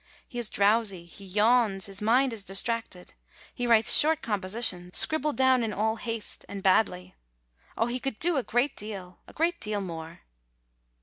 He 0.27 0.39
is 0.39 0.49
drowsy, 0.49 1.05
he 1.05 1.23
yawns, 1.23 1.85
his 1.85 2.01
mind 2.01 2.33
is 2.33 2.43
distracted. 2.43 3.13
He 3.53 3.67
writes 3.67 3.93
short 3.93 4.23
compositions, 4.23 4.97
scribbled 4.97 5.37
down 5.37 5.61
in 5.61 5.73
all 5.73 5.97
haste, 5.97 6.43
and 6.49 6.63
badly. 6.63 7.13
Oh, 7.77 7.85
he 7.85 7.99
could 7.99 8.17
do 8.17 8.35
a 8.37 8.41
great 8.43 8.75
deal, 8.75 9.19
a 9.27 9.33
great 9.33 9.61
deal 9.61 9.79
more." 9.79 10.21